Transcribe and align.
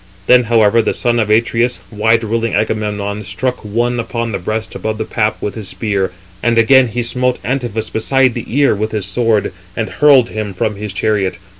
Then 0.25 0.45
however 0.45 0.81
the 0.81 0.95
son 0.95 1.19
of 1.19 1.29
Atreus, 1.29 1.77
wide 1.91 2.23
ruling 2.23 2.55
Agamemnon, 2.55 3.23
struck 3.23 3.57
one 3.63 3.99
upon 3.99 4.31
the 4.31 4.39
breast 4.39 4.73
above 4.73 4.97
the 4.97 5.05
pap 5.05 5.39
with 5.43 5.53
his 5.53 5.67
spear; 5.67 6.11
and 6.41 6.57
again 6.57 6.87
he 6.87 7.03
smote 7.03 7.37
Antiphus 7.43 7.91
beside 7.91 8.33
the 8.33 8.45
ear 8.47 8.73
with 8.73 8.93
his 8.93 9.05
sword, 9.05 9.53
and 9.77 9.87
hurled 9.91 10.29
him 10.29 10.55
from 10.55 10.75
his 10.75 10.91
chariot. 10.91 11.37